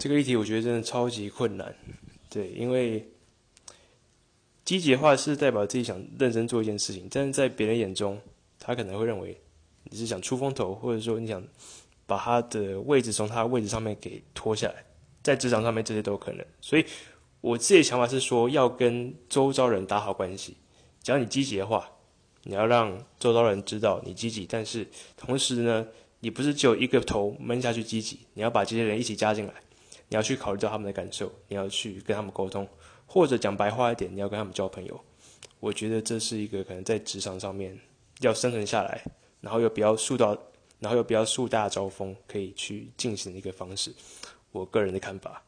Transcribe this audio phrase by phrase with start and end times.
[0.00, 1.76] 这个议题我觉得真的超级困难，
[2.30, 3.06] 对，因为
[4.64, 8.18] 积极的话是代表自己想认真做一件事情，但是在别人眼中，
[8.58, 9.38] 他可能会认为
[9.84, 11.46] 你是想出风头，或者说你想
[12.06, 14.82] 把他的位置从他的位置上面给拖下来，
[15.22, 16.46] 在职场上面这些都有可能。
[16.62, 16.86] 所以
[17.42, 20.56] 我自己的想法是说，要跟周遭人打好关系，
[21.02, 21.90] 只要你积极的话。
[22.44, 25.86] 你要让周遭人知道你积极，但是同时呢，
[26.20, 29.52] 你不是只有一个头闷下去积极，你要把这些人一起加进来，
[30.10, 32.68] 你要去考虑到他们的感受，你要去跟他们沟通，
[33.06, 35.00] 或者讲白话一点，你要跟他们交朋友。
[35.60, 37.78] 我觉得这是一个可能在职场上面
[38.20, 39.02] 要生存下来，
[39.40, 40.36] 然后又比较树到，
[40.80, 43.94] 然后又比较树大招风，可以去进行的一个方式。
[44.50, 45.42] 我个人的看法。